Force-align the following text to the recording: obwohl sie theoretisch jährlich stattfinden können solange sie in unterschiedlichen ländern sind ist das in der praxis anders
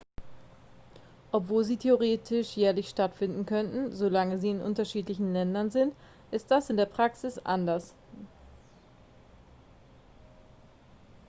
obwohl 1.31 1.63
sie 1.63 1.77
theoretisch 1.77 2.57
jährlich 2.57 2.89
stattfinden 2.89 3.45
können 3.45 3.91
solange 3.93 4.39
sie 4.39 4.49
in 4.49 4.59
unterschiedlichen 4.59 5.31
ländern 5.31 5.69
sind 5.69 5.93
ist 6.31 6.49
das 6.49 6.71
in 6.71 6.77
der 6.77 6.87
praxis 6.87 7.37
anders 7.37 7.93